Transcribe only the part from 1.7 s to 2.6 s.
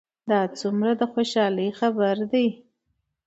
خبر ده؟